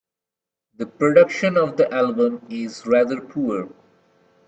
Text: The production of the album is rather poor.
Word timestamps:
The 0.77 0.87
production 0.87 1.57
of 1.57 1.77
the 1.77 1.93
album 1.93 2.43
is 2.49 2.87
rather 2.87 3.21
poor. 3.21 3.69